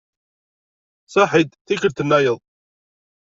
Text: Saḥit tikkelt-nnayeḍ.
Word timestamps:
Saḥit 1.13 1.51
tikkelt-nnayeḍ. 1.65 2.39